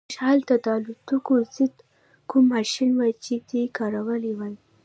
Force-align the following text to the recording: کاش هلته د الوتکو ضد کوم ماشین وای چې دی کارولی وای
کاش 0.13 0.17
هلته 0.27 0.53
د 0.63 0.65
الوتکو 0.77 1.35
ضد 1.55 1.75
کوم 2.29 2.43
ماشین 2.55 2.89
وای 2.95 3.13
چې 3.23 3.33
دی 3.49 3.61
کارولی 3.77 4.33
وای 4.35 4.55